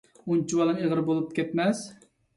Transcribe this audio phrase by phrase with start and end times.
[0.35, 1.83] ئۇنچىۋالامۇ ئېغىر بولۇپ كەتمەس!